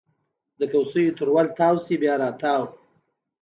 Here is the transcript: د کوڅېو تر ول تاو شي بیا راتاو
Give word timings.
د 0.59 0.61
کوڅېو 0.71 1.15
تر 1.17 1.27
ول 1.33 1.47
تاو 1.57 1.75
شي 1.85 1.95
بیا 2.01 2.13
راتاو 2.23 2.63